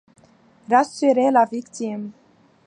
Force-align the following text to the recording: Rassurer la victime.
Rassurer 0.67 1.29
la 1.29 1.45
victime. 1.45 2.11